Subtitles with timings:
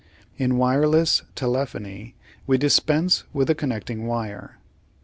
[0.39, 2.15] In wireless telephony
[2.47, 4.57] we dispense with the connecting wire.